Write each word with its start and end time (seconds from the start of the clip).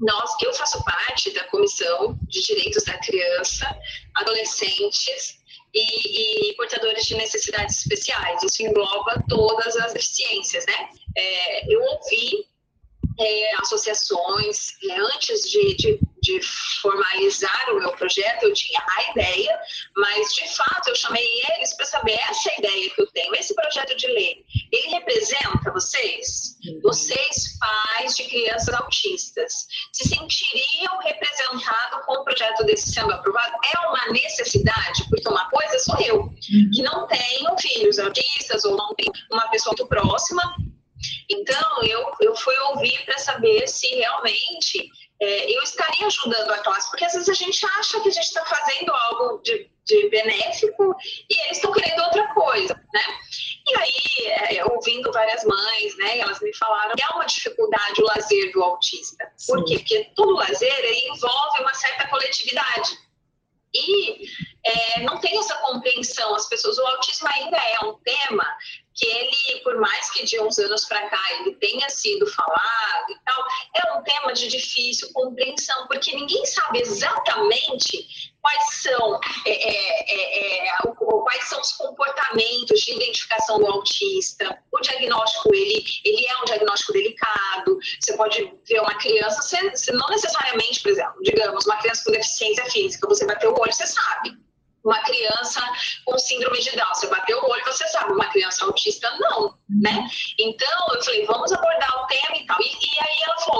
nós, 0.00 0.30
eu 0.42 0.52
faço 0.54 0.82
parte 0.84 1.30
da 1.32 1.44
Comissão 1.44 2.18
de 2.22 2.42
Direitos 2.42 2.84
da 2.84 2.98
Criança, 2.98 3.66
Adolescentes 4.14 5.38
e, 5.74 6.50
e, 6.50 6.54
portadores 6.54 7.04
de 7.06 7.14
necessidades 7.16 7.80
especiais. 7.80 8.42
Isso 8.42 8.62
engloba 8.62 9.22
todas 9.28 9.76
as 9.76 9.92
deficiências, 9.92 10.64
né? 10.66 10.88
É, 11.16 11.74
eu 11.74 11.82
ouvi 11.82 12.46
é, 13.18 13.54
associações 13.60 14.72
é, 14.88 14.98
antes 14.98 15.42
de, 15.42 15.76
de, 15.76 16.00
de, 16.22 16.40
formalizar 16.80 17.70
o 17.70 17.78
meu 17.78 17.92
projeto, 17.92 18.44
eu 18.44 18.54
tinha 18.54 18.80
a 18.80 19.10
ideia, 19.10 19.60
mas 19.96 20.32
de 20.32 20.48
fato 20.56 20.88
eu 20.88 20.94
chamei 20.94 21.28
eles 21.54 21.74
para 21.76 21.84
saber 21.84 22.18
essa 22.30 22.50
ideia 22.58 22.90
que 22.90 23.02
eu 23.02 23.06
tenho, 23.08 23.34
esse 23.34 23.54
projeto 23.54 23.94
de 23.96 24.06
lei, 24.06 24.44
ele 24.72 24.88
representa 24.88 25.59
vocês? 25.80 26.56
Uhum. 26.66 26.80
Vocês, 26.82 27.58
pais 27.58 28.16
de 28.16 28.24
crianças 28.24 28.74
autistas, 28.74 29.66
se 29.92 30.08
sentiriam 30.08 30.98
representados 30.98 32.04
com 32.06 32.12
o 32.12 32.24
projeto 32.24 32.64
desse 32.64 32.92
sendo 32.92 33.12
aprovado? 33.12 33.52
É 33.74 33.78
uma 33.88 34.12
necessidade, 34.12 35.04
porque 35.08 35.28
uma 35.28 35.48
coisa 35.48 35.78
sou 35.78 35.98
eu, 36.00 36.20
uhum. 36.22 36.70
que 36.72 36.82
não 36.82 37.06
tenho 37.06 37.58
filhos 37.58 37.98
autistas 37.98 38.64
ou 38.64 38.76
não 38.76 38.94
tenho 38.94 39.12
uma 39.30 39.48
pessoa 39.48 39.74
muito 39.76 39.88
próxima, 39.88 40.42
então, 41.30 41.82
eu, 41.82 42.12
eu 42.20 42.36
fui 42.36 42.56
ouvir 42.72 43.04
para 43.06 43.18
saber 43.18 43.66
se 43.66 43.86
realmente 43.86 44.90
é, 45.20 45.56
eu 45.56 45.62
estaria 45.62 46.06
ajudando 46.06 46.50
a 46.50 46.58
classe, 46.58 46.90
porque 46.90 47.04
às 47.04 47.12
vezes 47.12 47.28
a 47.28 47.34
gente 47.34 47.64
acha 47.78 48.00
que 48.00 48.08
a 48.08 48.12
gente 48.12 48.24
está 48.24 48.44
fazendo 48.44 48.92
algo 48.92 49.42
de, 49.42 49.70
de, 49.84 50.08
benéfico 50.08 50.96
e 51.28 51.40
eles 51.44 51.58
estão 51.58 51.72
querendo 51.72 52.02
outra 52.02 52.26
coisa, 52.34 52.74
né? 52.92 53.00
Aí, 53.90 54.58
é, 54.58 54.64
ouvindo 54.66 55.12
várias 55.12 55.44
mães, 55.44 55.96
né, 55.96 56.18
elas 56.18 56.40
me 56.40 56.54
falaram 56.56 56.94
que 56.94 57.02
é 57.02 57.08
uma 57.08 57.26
dificuldade 57.26 58.00
o 58.00 58.06
lazer 58.06 58.52
do 58.52 58.62
autista. 58.62 59.30
Sim. 59.36 59.52
Por 59.52 59.64
quê? 59.64 59.78
Porque 59.78 60.12
todo 60.14 60.34
lazer 60.34 60.84
envolve 61.08 61.60
uma 61.60 61.74
certa 61.74 62.08
coletividade. 62.08 62.98
E 63.72 64.26
é, 64.64 65.00
não 65.02 65.18
tem 65.20 65.38
essa 65.38 65.54
compreensão, 65.56 66.34
as 66.34 66.48
pessoas, 66.48 66.76
o 66.78 66.86
autismo 66.86 67.28
ainda 67.32 67.56
é 67.56 67.84
um 67.84 67.94
tema 68.00 68.44
que 68.94 69.06
ele, 69.06 69.60
por 69.62 69.76
mais 69.80 70.10
que 70.10 70.24
de 70.24 70.40
uns 70.40 70.58
anos 70.58 70.84
para 70.86 71.08
cá 71.08 71.22
ele 71.38 71.54
tenha 71.54 71.88
sido 71.88 72.26
falado 72.26 73.10
e 73.10 73.18
tal, 73.24 73.44
de 74.32 74.48
difícil 74.48 75.12
compreensão, 75.12 75.86
porque 75.86 76.14
ninguém 76.14 76.44
sabe 76.46 76.80
exatamente 76.80 78.30
quais 78.40 78.80
são, 78.82 79.20
é, 79.46 79.50
é, 79.50 80.64
é, 80.64 80.68
é 80.68 80.72
quais 80.96 81.48
são 81.48 81.60
os 81.60 81.72
comportamentos 81.72 82.80
de 82.80 82.94
identificação 82.94 83.58
do 83.58 83.66
autista. 83.66 84.58
O 84.72 84.80
diagnóstico, 84.80 85.54
ele, 85.54 85.84
ele 86.04 86.26
é 86.26 86.38
um 86.38 86.44
diagnóstico 86.44 86.92
delicado. 86.92 87.78
Você 88.00 88.16
pode 88.16 88.52
ver 88.66 88.80
uma 88.80 88.94
criança, 88.94 89.42
você, 89.42 89.70
você 89.70 89.92
não 89.92 90.08
necessariamente, 90.08 90.80
por 90.80 90.90
exemplo, 90.90 91.22
digamos, 91.22 91.66
uma 91.66 91.76
criança 91.76 92.04
com 92.04 92.12
deficiência 92.12 92.64
física, 92.70 93.08
você 93.08 93.26
bateu 93.26 93.52
o 93.52 93.60
olho, 93.60 93.72
você 93.72 93.86
sabe 93.86 94.38
uma 94.84 94.98
criança 95.02 95.60
com 96.04 96.18
síndrome 96.18 96.60
de 96.60 96.74
Down. 96.76 96.94
Você 96.94 97.06
bateu 97.08 97.38
o 97.38 97.50
olho, 97.50 97.64
você 97.64 97.86
sabe, 97.88 98.12
uma 98.12 98.26
criança 98.26 98.64
autista 98.64 99.10
não, 99.18 99.54
né? 99.68 100.08
Então, 100.38 100.94
eu 100.94 101.02
falei, 101.02 101.26
vamos 101.26 101.52
abordar 101.52 102.02
o 102.02 102.06
tema 102.06 102.36
e 102.36 102.46
tal. 102.46 102.58
E, 102.60 102.64
e 102.64 103.00
aí 103.00 103.22
ela 103.24 103.38
falou, 103.40 103.59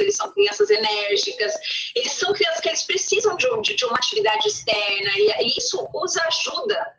eles 0.00 0.16
são 0.16 0.30
crianças 0.32 0.70
enérgicas, 0.70 1.54
eles 1.94 2.12
são 2.12 2.32
crianças 2.32 2.60
que 2.60 2.68
eles 2.68 2.82
precisam 2.82 3.36
de, 3.36 3.46
de, 3.62 3.74
de 3.74 3.84
uma 3.84 3.96
atividade 3.96 4.48
externa, 4.48 5.10
e 5.16 5.58
isso 5.58 5.88
os 5.94 6.16
ajuda 6.16 6.96